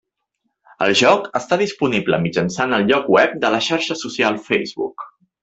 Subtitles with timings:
[0.85, 5.07] El joc està disponible mitjançant el lloc web de la xarxa social Facebook.